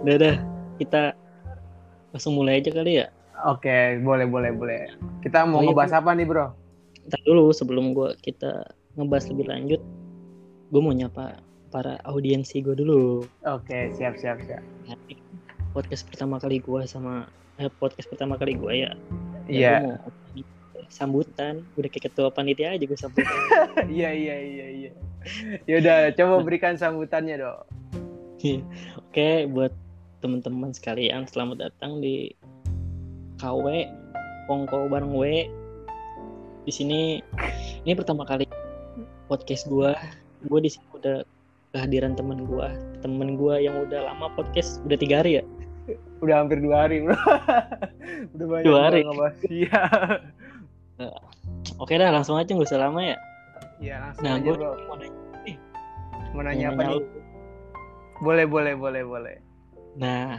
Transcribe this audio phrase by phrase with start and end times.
[0.00, 0.36] Udah dah,
[0.80, 1.02] kita
[2.16, 3.06] langsung mulai aja kali ya.
[3.48, 4.80] Oke, boleh boleh boleh.
[5.24, 6.46] Kita mau Oh, iya, ngebahas apa nih, Bro?
[7.08, 8.64] Ntar dulu sebelum gua kita
[8.96, 9.80] ngebahas lebih lanjut,
[10.72, 11.40] gue mau nyapa
[11.72, 13.24] para audiensi gue dulu.
[13.48, 14.60] Oke, siap siap siap.
[14.88, 14.98] Nah,
[15.72, 18.90] podcast pertama kali gua sama eh, podcast pertama kali gua ya.
[19.48, 19.72] Iya.
[19.80, 20.08] gua mau
[20.90, 23.30] sambutan, udah kayak ketua panitia aja gue sambutan.
[23.94, 24.92] Iya iya iya iya.
[25.70, 27.58] Yaudah, coba berikan sambutannya, Dok.
[29.06, 29.70] Oke, buat
[30.20, 32.32] teman-teman sekalian, selamat datang di
[33.40, 33.88] KW
[34.44, 35.48] Pongko bareng W.
[36.62, 37.24] Di sini
[37.82, 38.44] ini pertama kali
[39.26, 39.96] podcast gua.
[40.44, 41.24] Gua di sini udah
[41.72, 42.68] kehadiran temen gua,
[43.00, 45.44] temen gua yang udah lama podcast udah tiga hari ya.
[46.20, 47.16] Udah hampir dua hari, Bro.
[48.36, 49.00] Udah banyak Dua hari.
[49.02, 49.36] ngebahas.
[49.50, 49.80] Iya.
[51.80, 53.16] Oke dah, langsung aja nggak usah lama ya.
[53.80, 54.70] Iya, langsung Nah, aja, gua Bro.
[54.86, 57.02] mau nanya, Mau mau nanya apa nanya nih?
[58.20, 59.36] Boleh boleh boleh boleh.
[59.96, 60.38] Nah,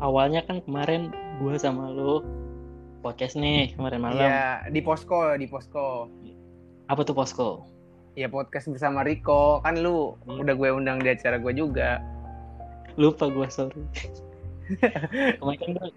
[0.00, 2.20] awalnya kan kemarin gua sama lu
[3.00, 4.20] podcast nih kemarin malam.
[4.22, 6.06] Iya, di posko, di posko.
[6.86, 7.50] Apa tuh posko?
[8.12, 9.64] Ya podcast bersama Riko.
[9.64, 10.44] Kan lu Hmm.
[10.44, 11.98] udah gue undang di acara gue juga.
[13.00, 13.80] Lupa gua sorry.
[15.40, 15.88] kemarin kan gua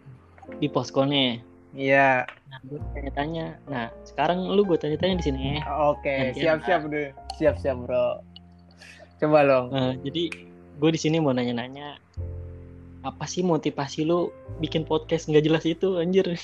[0.57, 1.43] di posko nih.
[1.75, 2.23] Iya.
[2.23, 3.59] Nah, gue tanya-tanya.
[3.67, 5.59] Nah, sekarang lu gue tanya-tanya di sini.
[5.67, 7.09] Oke, Gantian, siap-siap deh.
[7.35, 8.23] Siap-siap, Bro.
[9.19, 9.65] Coba dong.
[9.75, 10.31] Nah, jadi
[10.79, 11.99] gue di sini mau nanya-nanya
[13.05, 16.25] apa sih motivasi lu bikin podcast nggak jelas itu anjir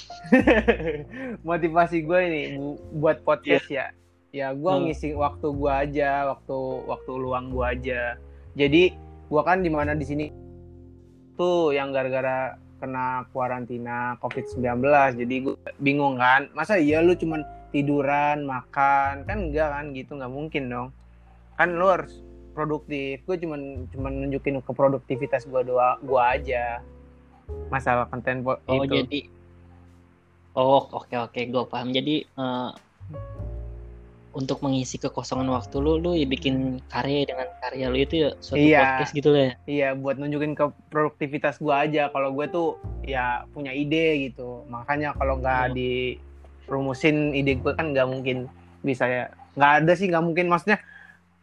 [1.42, 3.90] Motivasi gue ini bu- buat podcast ya.
[4.32, 4.88] Ya, gue Hmm.
[4.88, 6.56] ngisi waktu gue aja, waktu
[6.88, 8.16] waktu luang gue aja.
[8.56, 8.96] Jadi,
[9.28, 10.26] gue kan di mana di sini
[11.36, 14.64] tuh yang gara-gara kena kuarantina COVID-19.
[15.20, 20.32] Jadi gue bingung kan, masa iya lu cuman tiduran, makan, kan enggak kan gitu, nggak
[20.32, 20.88] mungkin dong.
[21.58, 23.24] Kan lu harus produktif.
[23.24, 26.80] Gue cuman cuman nunjukin ke produktivitas gue doa gua aja.
[27.68, 28.96] Masalah konten po- oh itu.
[28.98, 29.20] jadi
[30.54, 32.70] oh oke oke gue paham jadi eh,
[34.32, 38.60] untuk mengisi kekosongan waktu lu lu ya bikin karya dengan karya lu itu ya suatu
[38.62, 38.80] Iya.
[38.80, 42.08] podcast gitu lah ya Iya, buat nunjukin ke produktivitas gua aja.
[42.08, 44.64] Kalau gue tuh ya punya ide gitu.
[44.68, 45.76] Makanya kalau nggak Oh.
[45.76, 48.48] dirumusin ide gue kan nggak mungkin
[48.82, 49.24] bisa ya.
[49.52, 50.48] Nggak ada sih, nggak mungkin.
[50.48, 50.80] Maksudnya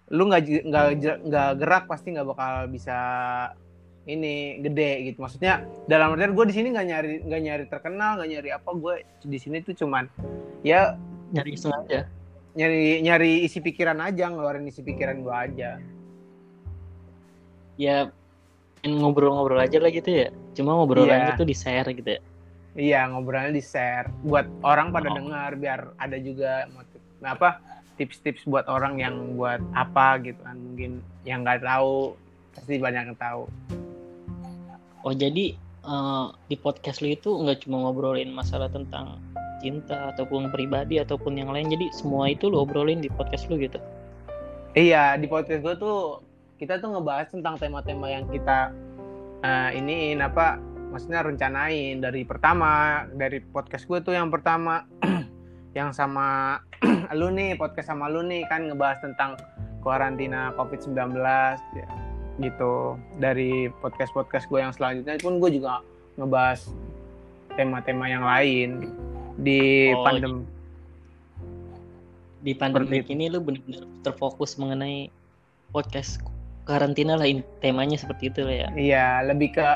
[0.08, 0.86] lu nggak nggak
[1.28, 2.96] nggak gerak pasti nggak bakal bisa
[4.08, 5.20] ini gede gitu.
[5.20, 8.70] Maksudnya dalam artian gue di sini nggak nyari nggak nyari terkenal, nggak nyari apa.
[8.72, 10.08] Gue di sini tuh cuman
[10.64, 10.96] ya
[11.30, 12.08] nyari iseng aja
[12.56, 15.76] nyari nyari isi pikiran aja, ngeluarin isi pikiran gua aja.
[17.78, 18.10] ya
[18.82, 21.38] ngobrol-ngobrol aja lah gitu ya cuma ngobrolannya Iya.
[21.38, 22.20] tuh di share gitu ya
[22.74, 25.16] Iya ngobrolnya di share buat orang pada Oh.
[25.18, 27.58] dengar biar ada juga motiv nah, apa
[27.98, 30.56] tips-tips buat orang yang buat apa gitu kan.
[30.56, 32.14] Mungkin yang nggak tahu
[32.54, 33.44] pasti banyak yang tahu.
[35.06, 35.54] oh jadi
[35.86, 39.22] eh, di podcast lu itu nggak cuma ngobrolin masalah tentang
[39.58, 43.78] cinta ataupun pribadi ataupun yang lain jadi semua itu lu obrolin di podcast lu gitu?
[44.78, 46.22] Iya di podcast gue tuh
[46.58, 48.74] kita tuh ngebahas tentang tema-tema yang kita
[49.42, 52.00] eh, iniin apa maksudnya rencanain.
[52.00, 54.82] Dari pertama dari podcast gue tuh yang pertama
[55.76, 56.58] yang sama
[57.18, 59.36] lu nih podcast sama lu nih kan ngebahas tentang
[59.84, 60.96] karantina COVID-19
[61.76, 61.88] ya,
[62.42, 62.98] gitu.
[63.18, 65.80] Dari podcast-podcast gue yang selanjutnya pun gue juga
[66.18, 66.70] ngebahas
[67.54, 68.70] tema-tema yang lain
[69.38, 70.46] di Oh, pandem
[72.38, 75.10] di pandemi Seperti ini lu benar-benar terfokus mengenai
[75.74, 76.22] podcast
[76.70, 77.26] karantina lah
[77.58, 78.68] temanya seperti itu lah ya.
[78.78, 79.66] Iya, lebih ke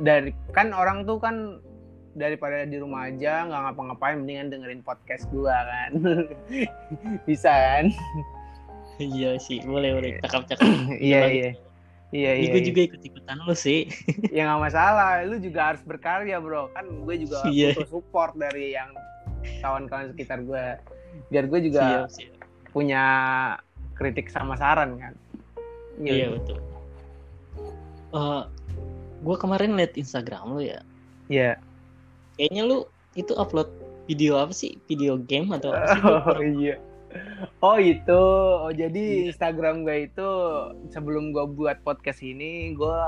[0.00, 1.60] dari kan orang tuh kan
[2.18, 5.90] daripada di rumah aja nggak ngapa-ngapain mendingan dengerin podcast gua kan.
[7.28, 7.86] Bisa kan?
[8.98, 10.66] iya sih boleh boleh cakap cakap
[10.98, 11.38] Iya, lagi.
[11.38, 11.50] iya.
[12.08, 12.48] Iya, iya.
[12.50, 12.68] gue iya.
[12.72, 13.86] juga ikut ikutan lu sih
[14.36, 16.72] Ya nggak masalah, lu juga harus berkarya, Bro.
[16.74, 17.78] Kan gue juga Iya.
[17.78, 18.90] butuh support dari yang
[19.62, 20.64] kawan-kawan sekitar gue.
[21.30, 22.32] Biar gue juga siap siap
[22.74, 23.02] punya
[23.96, 25.14] kritik sama saran kan.
[25.98, 26.58] iya betul
[28.14, 28.42] Eh
[29.18, 30.78] gue kemarin liat Instagram lu ya
[31.28, 31.58] Iya.
[32.38, 32.78] Kayaknya lu
[33.12, 33.66] itu upload
[34.06, 36.00] video apa sih video game atau apa sih
[36.38, 36.74] Oh iya.
[37.60, 38.22] Oh itu.
[38.62, 39.32] Oh jadi Iya.
[39.32, 40.28] Instagram gue itu
[40.88, 43.00] sebelum gue buat podcast ini gue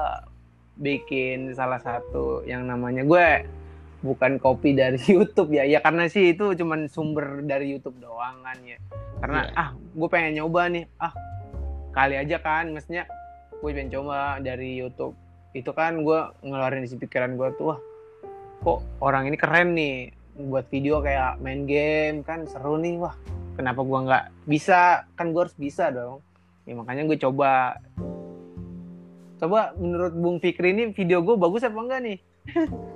[0.76, 3.44] bikin salah satu yang namanya gue
[4.00, 5.62] bukan copy dari YouTube ya.
[5.62, 8.80] Ya karena sih itu cuman sumber dari YouTube doang kan ya.
[9.20, 9.56] Karena Iya.
[9.56, 10.84] ah gue pengen nyoba nih.
[10.96, 11.12] Ah
[11.92, 13.04] kali aja kan mestinya
[13.52, 15.12] gue pengen coba dari YouTube.
[15.52, 17.80] Itu kan gue ngeluarin isi pikiran gue tuh wah
[18.60, 23.16] kok orang ini keren nih buat video kayak main game kan seru nih wah
[23.56, 25.04] kenapa gua nggak bisa?
[25.16, 26.24] Kan gua harus bisa dong.
[26.68, 27.76] Ya makanya gue coba.
[29.42, 32.18] Coba menurut Bung Fikri ini video gue bagus apa enggak nih?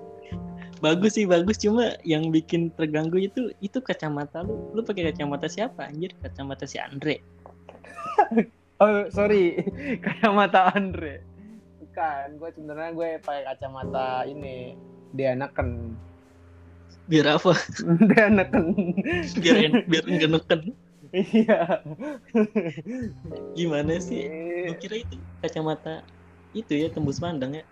[0.84, 1.56] bagus sih bagus.
[1.58, 4.70] Cuma yang bikin terganggu itu itu kacamata lu.
[4.76, 6.12] Lu pakai kacamata siapa anjir?
[6.20, 7.18] Kacamata si Andre.
[8.82, 9.54] Oh sorry.
[10.04, 11.22] Kacamata Andre.
[11.78, 14.74] Bukan gue sebenarnya gue pakai kacamata ini
[15.14, 15.94] dia neken
[17.06, 17.52] biar apa?
[18.10, 18.74] Dia neken
[19.38, 20.60] biar en- biar enggak neken
[21.14, 21.78] iya.
[23.54, 24.26] Gimana sih?
[24.66, 26.02] Lu kira itu kacamata
[26.56, 27.64] itu ya tembus pandang ya.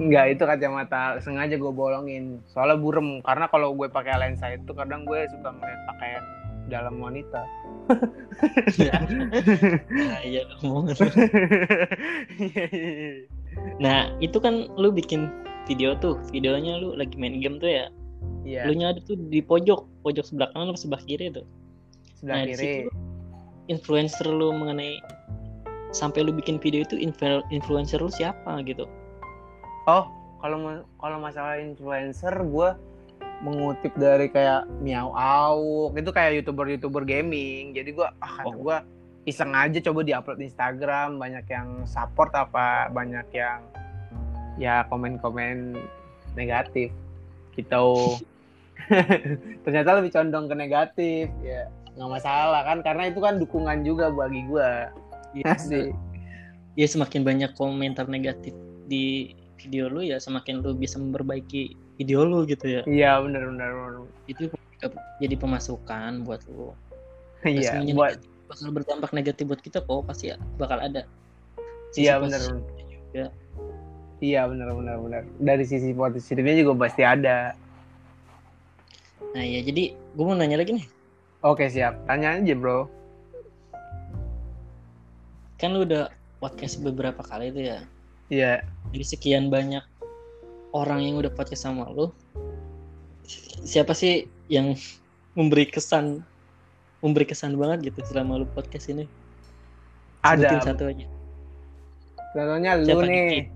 [0.00, 2.40] Enggak, itu kacamata sengaja gue bolongin.
[2.52, 3.20] Soalnya burem.
[3.24, 6.24] Karena kalau gue pakai lensa itu kadang gue suka ngeliat pakaian
[6.72, 7.44] dalam wanita.
[9.90, 10.94] nah, iya ngomong.
[13.82, 15.26] Nah itu kan lu bikin
[15.70, 17.86] video tuh videonya lu lagi main game tuh ya
[18.40, 21.46] Iya, lu nya ada tuh di pojok pojok sebelah kanan atau sebelah kiri tuh
[22.18, 22.56] sebelah nah, kiri.
[22.58, 22.90] situ
[23.68, 24.98] influencer lu mengenai
[25.92, 28.90] sampai lu bikin video itu influ- influencer lu siapa gitu
[29.88, 30.06] Oh,
[30.38, 30.60] kalau
[30.96, 32.68] kalau masalah influencer gue
[33.40, 37.72] mengutip dari kayak Miao Auk itu kayak youtuber-youtuber gaming.
[37.72, 38.52] Jadi gue ah Oh.
[38.54, 38.76] gue
[39.24, 43.64] iseng aja coba diupload di Instagram, banyak yang support apa, banyak yang
[44.60, 45.80] ya komen-komen
[46.36, 46.92] negatif.
[47.56, 47.88] Gitu.
[49.64, 51.66] Ternyata lebih condong ke negatif, ya
[51.98, 54.70] nggak masalah kan karena itu kan dukungan juga bagi gue.
[55.46, 55.94] Asik.
[56.74, 58.50] ya semakin banyak komentar negatif
[58.90, 63.70] di video lu ya semakin lu bisa memperbaiki video lu gitu ya Iya benar benar.
[63.70, 64.10] benar.
[64.26, 64.50] itu
[65.22, 66.74] jadi pemasukan buat lu
[67.46, 68.18] Iya, buat
[68.50, 71.06] bakal berdampak negatif buat kita kok pasti ya bakal ada
[71.94, 73.24] Iya, positifnya juga.
[74.20, 75.22] Iya benar benar benar.
[75.40, 77.56] Dari sisi positifnya juga pasti ada.
[79.30, 80.86] nah ya jadi gue mau nanya lagi nih
[81.40, 81.94] Oke siap.
[82.04, 82.90] Tanya aja bro.
[85.56, 86.08] kan lu udah
[86.40, 87.78] podcast beberapa kali itu ya
[88.26, 88.64] Iya.
[88.90, 89.84] dari sekian banyak
[90.72, 92.08] orang yang udah podcast sama lu
[93.62, 94.72] siapa sih yang
[95.36, 96.24] memberi kesan
[97.04, 99.04] memberi kesan banget gitu selama lu podcast ini
[100.24, 100.66] Sebutin Ada.
[100.74, 101.06] satu aja
[102.32, 103.46] Contohnya lu Siapa, nih.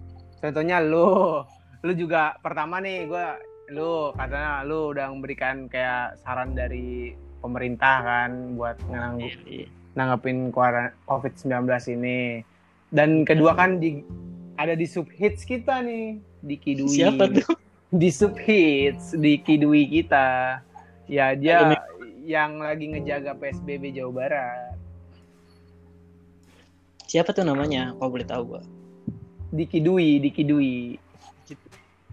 [0.45, 1.41] Contohnya lu.
[1.81, 3.41] Lu juga pertama nih gua
[3.73, 9.73] lu katanya lu udah memberikan kayak saran dari pemerintah kan buat nanggu, Iya.
[9.97, 12.45] nanggepin kuara- COVID-19 ini.
[12.93, 14.05] Dan kedua kan di
[14.61, 16.93] ada di subhits kita nih di Kidui.
[16.93, 17.57] siapa tuh
[17.89, 20.61] di subhits di Kidui kita.
[21.09, 21.85] Ya dia Ini-
[22.29, 24.77] yang lagi ngejaga PSBB Jawa Barat.
[27.05, 28.63] siapa tuh namanya kalau boleh tahu gua
[29.55, 30.99] Di Kidui, di Kidui.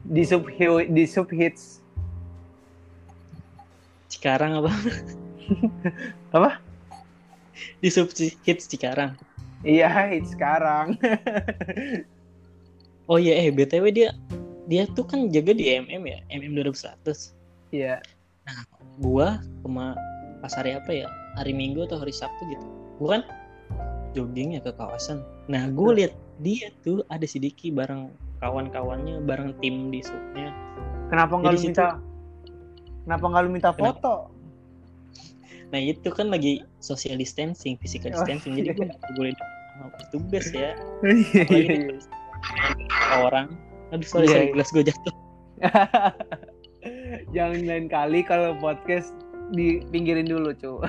[0.01, 0.45] Di sub
[0.89, 1.81] di subhits.
[4.11, 4.69] Cikarang apa
[6.35, 6.61] Apa?
[7.81, 9.13] di sub hits Cikarang
[9.61, 10.97] Iya, hits sekarang.
[13.11, 14.09] oh iya eh btw dia
[14.65, 17.35] dia tuh kan jaga di MM ya MM 2100
[17.75, 17.99] Iya.
[19.03, 19.95] gua kema
[20.39, 22.65] pas hari apa ya hari Minggu atau hari Sabtu gitu
[23.03, 23.23] gua kan
[24.15, 28.09] jogging ya ke kawasan nah gua lihat dia tuh ada si Diki bareng
[28.39, 30.49] kawan-kawannya bareng tim di subnya
[31.07, 31.87] Kenapa nggak lu situ- minta?
[33.03, 33.97] Kenapa nggak lu minta Kenapa?
[33.97, 34.15] foto?
[35.71, 38.75] nah itu kan lagi social distancing physical Oh, distancing jadi iya.
[38.75, 39.31] gua nggak boleh
[40.03, 43.47] petugas ya Iya, apalagi iya, di orang
[43.89, 44.51] aduh sorry Iya, sorry iya.
[44.51, 45.15] gelas gue jatuh
[47.35, 49.13] Jangan lain kali kalau podcast
[49.53, 50.81] dipinggirin dulu, cu.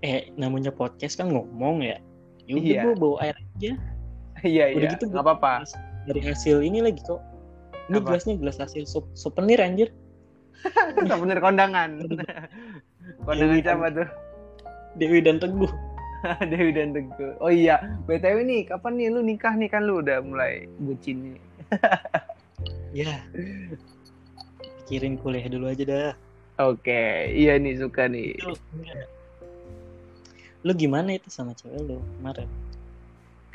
[0.00, 1.98] Eh namanya podcast kan ngomong ya
[2.50, 2.82] Yaudah Iya.
[2.82, 3.72] gua bawa air aja
[4.40, 4.90] Iya, Udah iya.
[4.92, 5.52] gitu Nggak apa-apa.
[6.02, 7.20] dari hasil ini lagi kok
[7.86, 8.06] ini Apa?
[8.10, 9.88] gelasnya gelas hasil sup souvenir anjir
[10.96, 12.02] Bener kondangan.
[13.26, 14.08] kondangan Dewi dan- siapa tuh?
[14.92, 15.72] Dewi dan Teguh
[16.50, 17.32] Dewi dan Teguh.
[17.38, 21.38] Oh iya, BTW nih, kapan nih lu nikah nih kan lu udah mulai bucin nih.
[22.92, 23.22] ya
[24.80, 26.12] pikirin kuliah dulu aja dah
[26.60, 28.36] Oke, iya nih suka nih.
[30.60, 32.48] Lu gimana itu sama cewek lu kemarin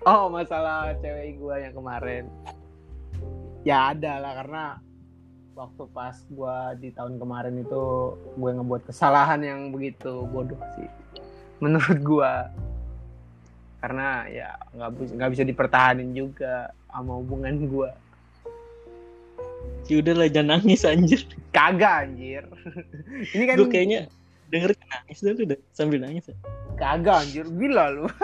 [0.05, 2.29] Oh, masalah cewek gua yang kemarin.
[3.65, 4.63] Ya ada lah karena
[5.57, 10.85] waktu pas gua di tahun kemarin itu gue ngebuat kesalahan yang begitu bodoh sih.
[11.57, 12.53] Menurut gua.
[13.81, 17.91] Karena ya nggak bisa nggak bisa dipertahanin juga sama hubungan gua.
[19.89, 22.45] ya udah lah jangan nangis anjir Kagak anjir.
[23.33, 23.99] Ini kan gue kayaknya
[24.53, 26.37] denger nangis dah lu udah sambil nangis ya.
[26.75, 28.05] Kagak anjir gila lu.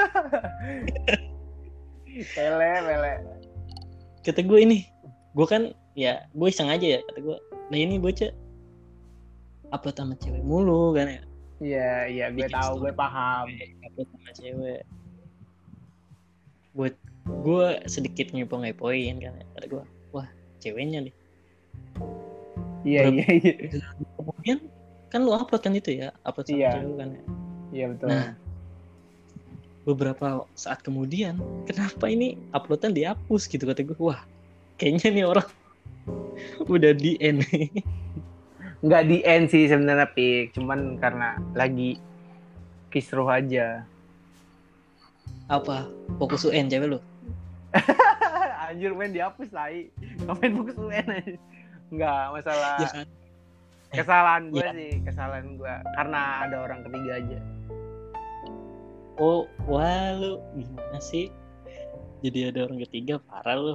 [2.36, 3.14] pele pele.
[4.22, 4.78] kata gue ini
[5.32, 7.38] gue kan ya gue iseng aja ya kata gue
[7.72, 8.30] nah ini bocah
[9.72, 11.22] upload sama cewek mulu kan ya
[11.62, 12.84] Iya iya gue tahu story.
[12.84, 13.46] gue paham.
[13.88, 14.82] upload sama cewek
[16.72, 16.94] buat
[17.26, 20.28] gue sedikit ngepo-ngepoin kan kata gue wah
[20.60, 21.14] ceweknya nih
[22.84, 23.54] iya iya iya
[24.16, 24.60] kemudian
[25.08, 26.72] kan lu upload kan itu ya upload sama Iya.
[26.76, 27.22] cewek kan ya.
[27.72, 28.08] Iya betul.
[28.12, 28.36] Nah,
[29.88, 33.66] beberapa saat kemudian kenapa ini uploadan dihapus gitu?
[33.66, 34.22] Kata gue wah
[34.78, 35.50] kayaknya nih orang
[36.74, 37.42] udah di end
[38.82, 40.54] nggak di end sih sebenarnya pik.
[40.54, 41.98] Cuman karena lagi
[42.94, 43.86] kisruh aja.
[45.50, 45.90] Apa?
[46.22, 47.00] Fokus UN cewek lu?
[48.72, 49.92] Anjir main dihapus tai.
[50.28, 51.36] Ngapain fokus UN aja
[51.92, 52.80] nggak masalah.
[52.80, 53.08] Ya kan
[53.92, 54.72] kesalahan gue Iya.
[54.72, 57.40] sih kesalahan gue karena ada orang ketiga aja.
[59.20, 61.28] Oh wah lu gimana sih?
[62.24, 63.74] Jadi ada orang ketiga parah lu.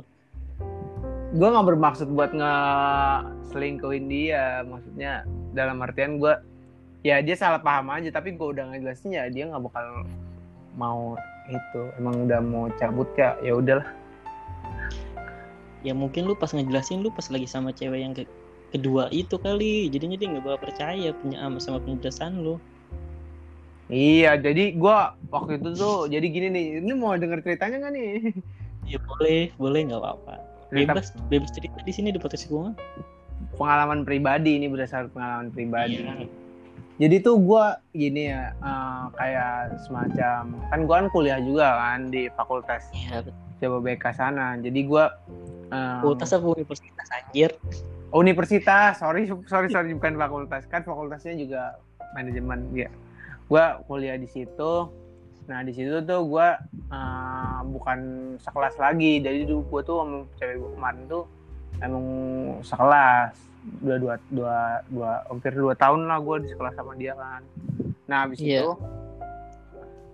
[1.37, 2.55] Gue nggak bermaksud buat nge
[3.53, 4.65] selingkuhin dia.
[4.65, 6.33] Maksudnya dalam artian gue
[7.05, 8.09] ya dia salah paham aja.
[8.09, 10.07] Tapi gue udah ngejelasin ya dia nggak bakal
[10.75, 11.15] mau
[11.47, 11.83] itu.
[12.01, 13.87] Emang udah mau cabut ya ya udahlah.
[15.85, 18.27] Ya mungkin lu pas ngejelasin lu pas lagi sama cewek yang ke-
[18.77, 19.89] kedua itu kali.
[19.89, 22.57] Jadinya dia nggak bakal percaya punya sama sama penjelasan lu.
[23.87, 24.99] Iya jadi gue
[25.31, 28.11] waktu itu tuh jadi gini nih ini mau denger ceritanya nggak nih?
[28.87, 30.35] Ya boleh boleh nggak apa-apa.
[30.71, 32.71] Bebas bebas cerita di sini di podcast gua
[33.57, 36.03] pengalaman pribadi ini berdasarkan pengalaman pribadi.
[36.03, 36.29] Iya.
[36.97, 42.33] jadi tuh gue gini ya eh, kayak semacam kan gue kan kuliah juga kan di
[42.33, 43.21] fakultas Iya,
[43.61, 44.57] Jawa BK sana.
[44.61, 45.05] Jadi gue
[45.73, 47.51] eh, fakultas apa universitas anjir
[48.15, 50.63] universitas sorry sorry sorry bukan fakultas.
[50.71, 51.63] Kan fakultasnya juga
[52.15, 52.91] manajemen ya
[53.47, 54.91] gue kuliah di situ.
[55.47, 56.49] Nah di situ tuh gue
[56.91, 57.99] eh, bukan
[58.43, 59.23] sekelas lagi.
[59.23, 61.25] Jadi dulu gue tuh sama cewek gue kemarin tuh
[61.83, 62.07] emang
[62.63, 63.35] sekelas.
[63.83, 67.43] Dua dua dua dua hampir dua tahun lah gue di sekelas sama dia kan.
[68.07, 68.63] Nah habis Iya.
[68.63, 68.73] itu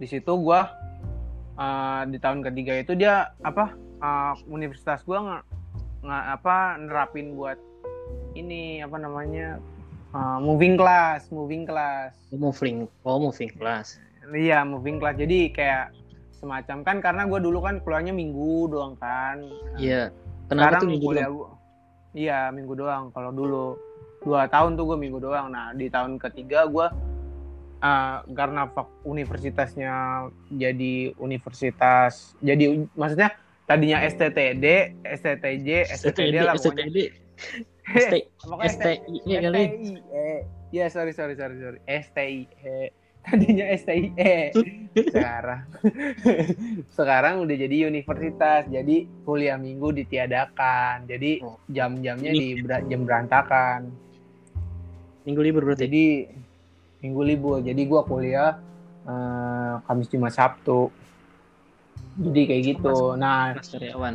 [0.01, 0.61] di situ gue
[1.57, 5.45] eh, di tahun ketiga itu dia apa eh, universitas gue nggak
[6.03, 7.57] nggak apa nerapin buat
[8.33, 9.61] ini apa namanya
[10.17, 12.17] uh, moving class moving class.
[12.33, 14.01] Oh, moving oh moving class.
[14.31, 15.19] Iya moving class.
[15.19, 15.93] Jadi kayak
[16.33, 19.43] semacam kan karena gue dulu kan keluarnya minggu doang kan.
[19.79, 20.11] Iya.
[20.51, 21.33] Kenapa sekarang tuh minggu doang?
[21.33, 21.49] gua
[22.13, 23.05] iya minggu doang.
[23.15, 23.65] Kalau dulu
[24.23, 25.51] dua tahun tuh gue minggu doang.
[25.51, 26.87] Nah di tahun ketiga gue
[27.83, 28.71] uh, karena
[29.03, 33.35] universitasnya jadi universitas jadi maksudnya
[33.67, 35.69] tadinya STTD STTJ
[35.99, 36.87] STTD lah pokoknya.
[36.91, 36.99] STD
[37.83, 38.15] ST
[38.71, 40.47] STI ya kali STIE.
[40.73, 41.79] Ya sorry sorry sorry sorry.
[41.85, 42.47] STIE.
[43.23, 44.55] Tadinya STIE.
[44.95, 45.63] Sekarang
[46.99, 48.67] sekarang udah jadi universitas.
[48.71, 51.11] Jadi kuliah minggu ditiadakan.
[51.11, 53.91] Jadi jam-jamnya di jam berantakan.
[55.23, 56.07] minggu libur berarti Jadi
[57.03, 57.59] minggu libur.
[57.63, 58.59] Jadi gua kuliah
[59.07, 60.91] eh, Kamis Jumat Sabtu.
[62.19, 63.15] Jadi kayak gitu.
[63.15, 64.15] Nah, kelas karyawan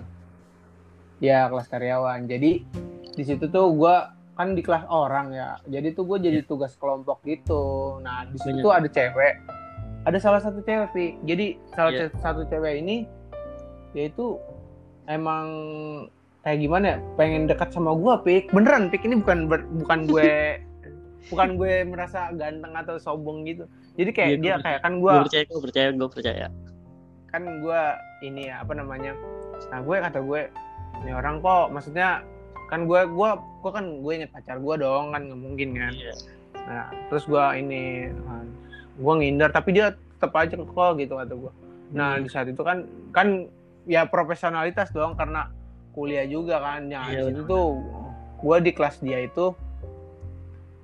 [1.17, 2.61] ya kelas karyawan jadi
[3.17, 7.25] di situ tuh gua kan di kelas orang ya jadi tuh gue jadi tugas kelompok
[7.25, 7.97] gitu.
[7.99, 9.41] Nah di situ tuh ada cewek
[10.05, 11.05] ada salah satu cewek Pi.
[11.25, 11.99] jadi salah Iya.
[12.07, 13.09] ce- satu cewek ini
[13.91, 14.37] yaitu
[15.05, 15.45] emang
[16.39, 20.61] kayak gimana ya pengen dekat sama gua Pik beneran Pik ini bukan ber- bukan gue
[21.33, 23.65] bukan gue merasa ganteng atau sombong gitu.
[23.97, 26.47] Jadi kayak Iya, dia gua kayak kan gue gua percaya gue percaya gue percaya.
[27.27, 27.81] kan gue
[28.21, 29.11] ini ya apa namanya
[29.67, 30.41] nah gue kata gue
[31.01, 32.23] ini orang kok maksudnya
[32.67, 33.29] kan gue gue
[33.63, 36.13] gue kan gue inget pacar gue dong kan nggak mungkin kan Iya.
[36.67, 38.43] nah terus gue ini nah,
[38.93, 41.51] gue ngindar tapi dia tetap aja kok gitu kata gue
[41.87, 42.23] nah Hmm.
[42.23, 43.47] di saat itu kan kan
[43.87, 45.47] ya profesionalitas dong karena
[45.95, 47.67] kuliah juga kan ya Iya, di situ tuh
[48.37, 49.55] gue di kelas dia itu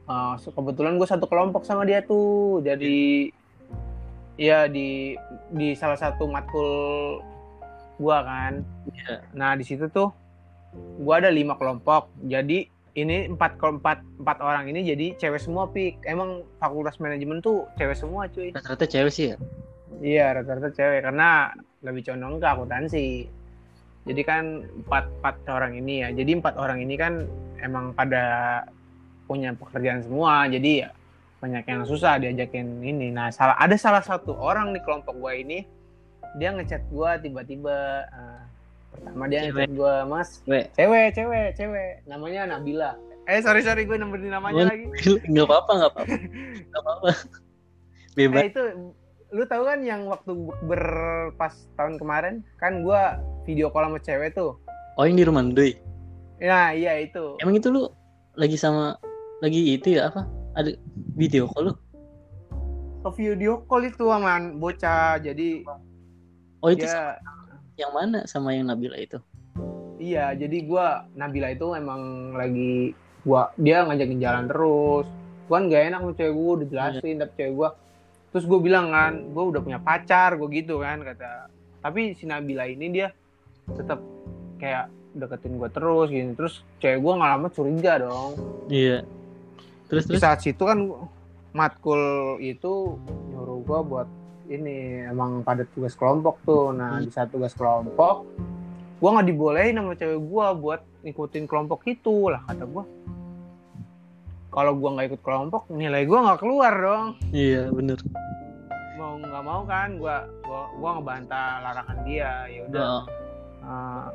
[0.08, 3.30] uh, kebetulan gue satu kelompok sama dia tuh jadi
[4.34, 5.14] ya di
[5.52, 7.22] di salah satu matkul
[8.02, 8.54] gua kan
[8.90, 9.22] Iya.
[9.32, 10.10] nah di situ tuh
[11.02, 16.06] gua ada lima kelompok jadi ini empat keempat empat orang ini jadi cewek semua pik
[16.06, 19.38] emang fakultas manajemen tuh cewek semua cuy rata-rata cewek sih ya
[20.04, 23.08] Iya rata-rata cewek karena lebih condong ke akuntansi.
[24.04, 26.10] Jadi kan empat empat orang ini ya.
[26.12, 27.24] Jadi empat orang ini kan
[27.64, 28.24] emang pada
[29.30, 30.50] punya pekerjaan semua.
[30.52, 30.90] Jadi ya
[31.40, 33.16] banyak yang susah diajakin ini.
[33.16, 35.64] Nah salah ada salah satu orang di kelompok gua ini
[36.36, 38.08] dia ngechat gua tiba-tiba.
[38.12, 38.42] eh,
[38.94, 39.68] pertama dia Cewek.
[39.74, 42.94] gua mas cewek cewek cewek cewek namanya Nabila.
[43.24, 44.86] Eh sorry sorry gue nemberin namanya Oh, lagi.
[45.32, 46.14] nggak apa-apa nggak apa-apa
[46.70, 47.10] nggak apa-apa
[48.14, 48.64] bebas Eh itu
[49.32, 50.32] lu tahu kan yang waktu
[50.62, 50.84] ber
[51.34, 54.54] pas tahun kemarin kan gua video call sama cewek tuh.
[54.94, 55.74] oh yang di rumah Ndoy
[56.38, 57.40] Nah, iya itu.
[57.40, 57.88] emang itu lu
[58.34, 59.00] lagi sama
[59.40, 60.76] lagi itu ya apa ada
[61.14, 61.74] video call lu
[63.00, 65.18] Ke video call itu sama bocah.
[65.18, 65.64] Jadi
[66.60, 67.16] oh itu dia
[67.80, 69.18] yang mana sama yang Nabila itu
[70.04, 72.92] Iya, jadi gua Nabila itu emang lagi
[73.24, 75.08] gua dia ngajakin jalan terus.
[75.48, 77.70] Gua kan gak enak sama cewek gua udah jelasin tapi cewek gua
[78.34, 81.54] terus gue bilang kan, gue udah punya pacar, gue gitu kan kata.
[81.86, 83.14] Tapi si Nabila ini dia
[83.70, 84.02] tetap
[84.58, 86.34] kayak deketin gue terus gini.
[86.34, 88.32] Terus cewek gua nggak lama curiga dong.
[88.74, 89.06] iya
[89.88, 90.90] terus Di terus saat situ kan
[91.54, 92.02] matkul
[92.42, 92.98] itu
[93.30, 94.08] nyuruh gua buat
[94.54, 96.70] ini emang pada tugas kelompok tuh.
[96.72, 98.30] Nah, di saat tugas kelompok
[99.02, 102.86] gua nggak dibolehin sama cewek gua buat ngikutin kelompok itu lah kata gua.
[104.54, 107.08] Kalau gua nggak ikut kelompok, nilai gua nggak keluar dong.
[107.34, 107.98] iya bener
[108.96, 112.32] Mau nggak mau kan gua gua, gua ngebantah larangan dia.
[112.48, 113.04] Ya udah, Heeh.
[113.66, 114.06] eh,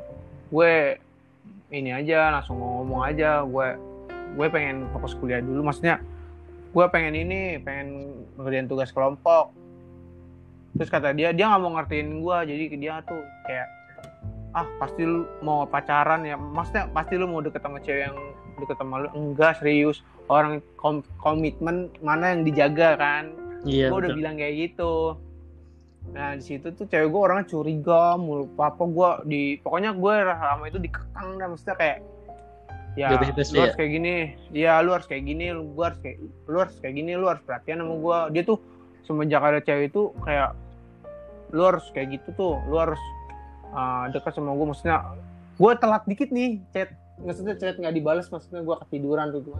[0.49, 0.73] gue
[1.69, 3.77] ini aja langsung ngomong aja gue
[4.33, 6.01] gue pengen fokus kuliah dulu maksudnya
[6.73, 9.53] gue pengen ini pengen ngerjain tugas kelompok
[10.79, 13.67] terus kata dia dia nggak mau ngertiin gue jadi dia tuh kayak
[14.57, 16.35] ah pasti lu mau pacaran ya.
[16.37, 18.17] Maksudnya pasti lu mau deket sama cewek yang
[18.57, 19.07] deket sama lu?
[19.13, 20.01] Enggak serius.
[20.29, 23.33] Orang kom- komitmen mana yang dijaga kan?
[23.65, 25.19] Iya gue udah bilang kayak gitu.
[26.15, 28.49] Nah di situ tuh cewek gue orangnya curiga mulu.
[28.57, 31.47] Apa gue di pokoknya gue lama itu dikekang dah.
[31.49, 31.97] Maksudnya kayak
[32.97, 33.61] ya lu ya?
[33.69, 34.13] harus kayak gini.
[34.49, 35.53] Ya lu harus kayak gini.
[35.53, 36.17] Lu harus kayak
[36.49, 37.11] lu harus kayak gini.
[37.13, 38.57] Lu harus perhatian sama gue dia tuh
[39.05, 40.57] semenjak ada cewek itu kayak
[41.49, 43.01] lu harus kayak gitu tuh lu harus
[43.69, 44.97] uh, dekat sama gue maksudnya
[45.55, 46.89] gue telat dikit nih chat.
[47.19, 49.55] Maksudnya chat nggak dibalas maksudnya gue ketiduran tuh tuh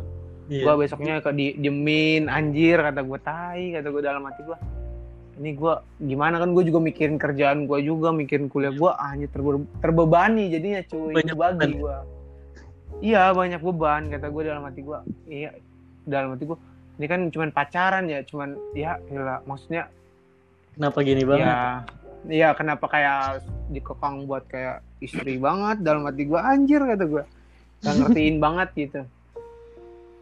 [0.49, 0.65] Iya.
[0.65, 4.57] gue besoknya ke di diemin anjir kata gue tai kata gue dalam hati gue
[5.37, 9.29] ini gue gimana kan gue juga mikirin kerjaan gue juga mikirin kuliah gue ah, hanya
[9.29, 11.71] terbe- terbebani jadinya cuy Banyak bagi beban.
[11.77, 11.95] gue
[13.05, 15.53] iya banyak beban kata gue dalam hati gue iya
[16.03, 16.57] dalam hati gue
[16.97, 19.45] ini kan cuman pacaran ya cuman ya gila.
[19.45, 19.85] Maksudnya
[20.79, 21.43] kenapa gini banget?
[21.43, 21.59] Ya
[22.27, 27.23] Iya kenapa kayak dikekang buat kayak istri banget dalam hati gue anjir kata gue
[27.79, 29.01] gak ngertiin banget gitu.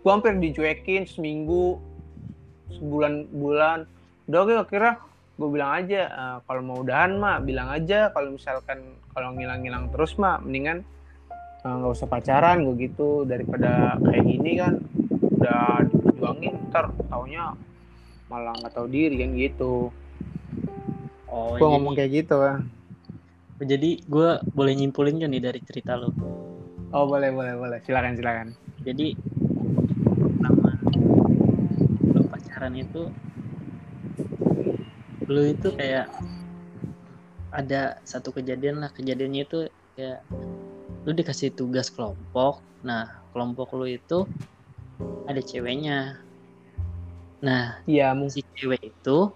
[0.02, 1.82] Gue hampir dicuekin seminggu
[2.74, 3.90] sebulan bulan.
[4.30, 5.02] Udah oke akhirnya
[5.38, 10.18] gue bilang aja "Eh, kalau mau udahan mah bilang aja kalau misalkan kalau ngilang-ngilang terus
[10.18, 10.82] mah mendingan
[11.66, 14.74] eh, nggak usah pacaran gue gitu daripada kayak gini kan
[15.38, 17.54] udah diperjuangin ntar taunya
[18.30, 19.94] malah nggak tahu diri kan gitu
[21.32, 22.60] oh gue jadi, ngomong kayak gitu kan
[23.64, 26.12] jadi gue boleh nyimpulin kan nih dari cerita lo
[26.96, 27.80] Oh boleh boleh boleh.
[27.84, 28.48] Silakan silakan.
[28.88, 29.12] jadi
[30.08, 30.72] pertama
[32.16, 33.12] lo pacaran itu
[35.28, 36.08] lo itu kayak
[37.52, 38.96] ada satu kejadian lah.
[38.96, 39.68] Kejadiannya itu
[40.00, 40.24] kayak
[41.04, 42.64] lu dikasih tugas kelompok.
[42.88, 44.24] Nah kelompok lu itu
[45.28, 46.24] ada ceweknya.
[47.44, 48.32] Nah Iya mungkin.
[48.32, 49.36] si cewek itu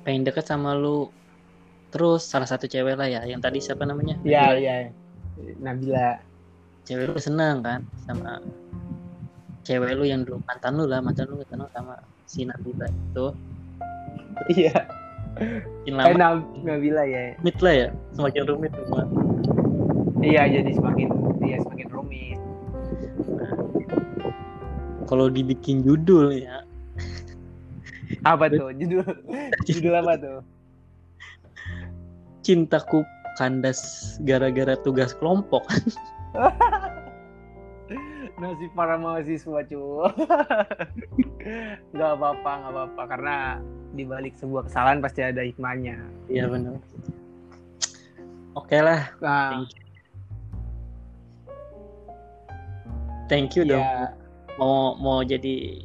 [0.00, 1.08] pengen deket sama lu
[1.90, 4.74] terus salah satu cewek lah ya yang tadi siapa namanya Iya iya.
[5.58, 6.20] Nabila.
[6.82, 8.40] cewek lu seneng kan sama
[9.62, 13.26] cewek lu yang dulu mantan lu lah mantan lu ketemu sama si Nabila itu
[14.50, 14.72] Iya.
[15.88, 17.34] makin Eh lama Nab- Nabila ya.
[17.36, 19.02] rumit lah ya semakin rumit semua
[20.20, 21.08] Iya jadi semakin
[21.40, 22.38] iya semakin rumit.
[23.30, 23.52] nah,
[25.06, 26.59] kalau dibikin judul ya
[28.24, 29.04] Apa tuh judul?
[29.64, 30.38] judul apa tuh?
[32.40, 33.04] cintaku
[33.36, 33.78] kandas
[34.24, 35.64] gara-gara tugas kelompok
[38.40, 40.08] Nasib para mahasiswa cuy.
[41.98, 43.60] Gak apa-apa gak apa-apa karena
[43.92, 45.98] di balik sebuah kesalahan pasti ada hikmahnya.
[46.30, 46.78] iya benar
[48.54, 49.66] oke lah Nah,
[53.26, 54.14] thank you dong ya,
[54.58, 55.82] mau mau jadi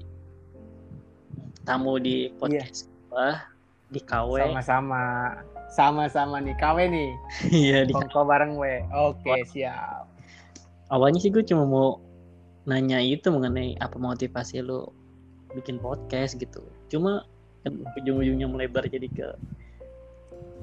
[1.66, 3.42] tamu di podcast gua
[3.90, 5.02] di KW sama-sama.
[5.68, 7.10] Sama-sama nih, KW nih.
[7.52, 8.80] iya di Kongko bareng we.
[8.94, 10.08] Oke, siap.
[10.88, 11.98] awalnya sih gue cuma mau
[12.64, 14.86] nanya itu mengenai apa motivasi lu
[15.52, 17.26] bikin podcast gitu cuma
[17.98, 19.28] ujung-ujungnya melebar jadi ke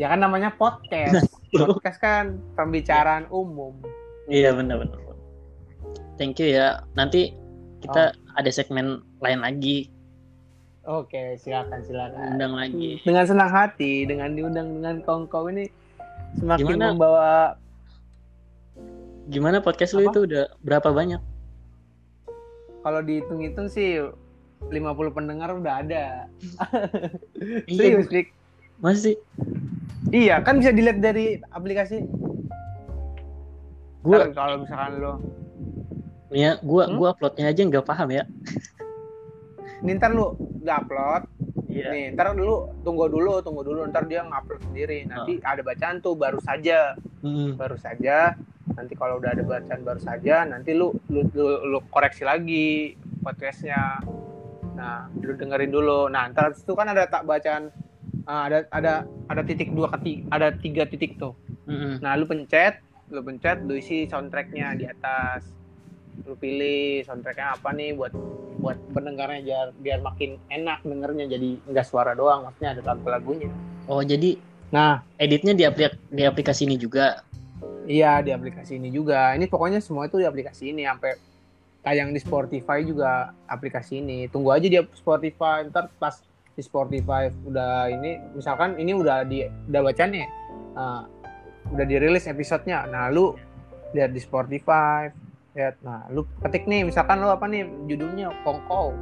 [0.01, 1.29] Ya kan namanya podcast.
[1.53, 3.77] podcast kan pembicaraan umum.
[4.27, 4.97] iya benar-benar
[6.17, 7.35] thank you ya nanti
[7.83, 9.91] kita ada segmen lain lagi
[10.83, 12.35] Oke, silakan silakan.
[12.35, 15.71] undang lagi Dengan senang hati, dengan diundang dengan kongko ini
[16.35, 16.85] semakin Gimana?
[16.90, 17.31] membawa
[19.25, 21.23] gimana podcast lu itu udah berapa banyak
[22.83, 24.03] kalau dihitung-hitung sih
[24.61, 24.75] 50
[25.12, 26.27] pendengar udah ada.
[27.71, 28.35] iya Serius, Dik.
[28.77, 29.14] masih
[30.11, 32.03] Iya, kan bisa dilihat dari aplikasi.
[34.03, 35.23] gua kalau misalkan lo
[36.29, 36.99] ya gua Hmm?
[36.99, 38.27] gua uploadnya aja nggak paham ya
[39.83, 41.23] ini ntar lu udah upload.
[41.73, 41.88] Iya.
[41.88, 45.09] nih ntar dulu tunggu dulu tunggu dulu ntar dia ngupload sendiri.
[45.09, 46.95] Nanti ada bacaan tuh baru saja.
[47.23, 47.55] Mm-mm.
[47.57, 48.37] baru saja.
[48.77, 54.05] Nanti kalau udah ada bacaan baru saja nanti lu lu, lu, lu koreksi lagi podcastnya.
[54.77, 56.12] Nah lu dengerin dulu.
[56.12, 57.73] Nah ntar itu kan ada tak bacaan
[58.29, 61.33] ah, ada ada ada titik dua keti ada tiga titik tuh.
[61.62, 62.03] Mm-mm.
[62.03, 65.62] nah lu pencet lu pencet lu isi soundtracknya di atas
[66.29, 68.12] lu pilih soundtracknya apa nih buat
[68.62, 73.51] buat pendengarnya biar biar makin enak dengernya jadi enggak suara doang maksudnya ada lagu-lagunya
[73.90, 74.38] Oh jadi
[74.72, 77.27] nah editnya di, aplik di aplikasi ini juga.
[77.85, 79.35] Iya di aplikasi ini juga.
[79.35, 81.18] Ini pokoknya semua itu di aplikasi ini sampai
[81.83, 84.31] tayang di Spotify juga aplikasi ini.
[84.31, 86.22] Tunggu aja di Spotify ntar pas
[86.53, 90.29] di Spotify udah ini misalkan ini udah di udah bacanya
[90.79, 91.03] uh,
[91.75, 92.87] udah dirilis episodenya.
[92.87, 93.35] Nah lu
[93.92, 95.11] lihat di Spotify
[95.53, 98.93] lihat nah lu ketik nih misalkan lu apa nih judulnya Kongkow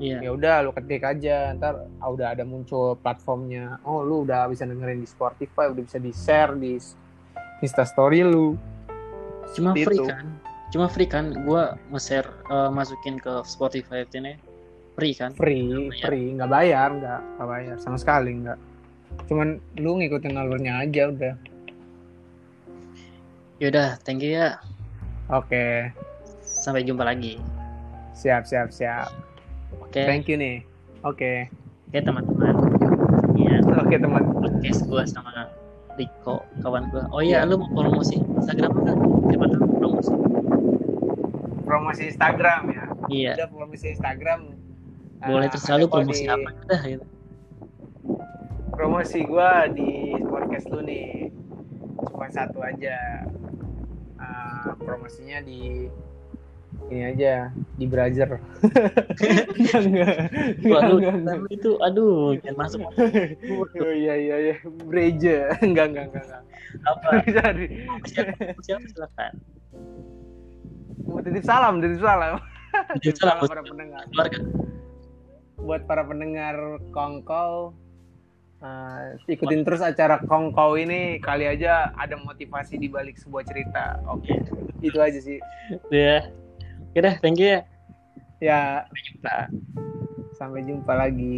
[0.00, 0.16] Iya.
[0.24, 4.64] ya udah lu ketik aja ntar ah, udah ada muncul platformnya oh lu udah bisa
[4.64, 6.80] dengerin di Spotify udah bisa di share di
[7.60, 8.56] Insta Story lu
[9.50, 10.06] Cuma Seperti free itu.
[10.06, 10.26] kan?
[10.70, 11.24] Cuma free kan?
[11.42, 14.38] Gua nge-share eh, masukin ke Spotify ini
[14.96, 15.30] free kan?
[15.34, 16.06] free bayar.
[16.06, 18.58] free nggak bayar nggak nggak bayar sama sekali nggak
[19.26, 21.34] cuman lu ngikutin alurnya aja udah
[23.60, 24.56] Yaudah, thank you ya.
[25.32, 25.64] Oke
[26.40, 27.38] Sampai jumpa lagi.
[28.12, 29.08] siap siap siap
[29.80, 30.60] Oke, thank you nih
[31.00, 31.48] oke
[31.88, 32.54] oke teman-teman.
[33.32, 35.48] Iya, oke teman podcast gua sama
[35.92, 37.08] Riko, kawan gua.
[37.10, 38.96] Oh iya, lu mau promosi Instagram kan?
[39.24, 40.12] Siapa tahu promosi.
[41.62, 43.32] promosi Instagram ya Iya.
[43.36, 44.40] udah promosi Instagram
[45.20, 47.04] Boleh Ah, terserah lu promosi di- apa udah gitu.
[48.70, 49.90] promosi gua di
[50.22, 51.30] podcast lu nih
[52.02, 53.24] cuma satu aja
[54.20, 55.88] Ah, promosinya di
[56.90, 57.86] ini aja di
[60.70, 62.80] Waduh, lu itu aduh, jangan masuk.
[63.80, 64.54] Oh iya iya iya.
[64.86, 66.42] Breja enggak enggak enggak enggak.
[66.86, 67.08] Apa?
[67.58, 67.66] di
[68.06, 68.86] Siapa, siapa?
[68.90, 69.32] Silakan.
[71.10, 72.38] mau titip salam titip salam.
[73.02, 74.02] Titip salam buat para pendengar.
[74.10, 74.38] keluarga.
[75.60, 76.56] buat para pendengar
[76.94, 77.74] kongkow
[78.60, 84.30] uh, ikutin terus acara kongkow ini kali aja ada motivasi di balik sebuah cerita oke
[84.80, 85.38] itu aja sih
[85.92, 86.26] Ya.
[86.90, 87.60] Oke dah, thank you ya.
[88.42, 89.36] ya Sampai jumpa.
[90.34, 91.36] sampai jumpa lagi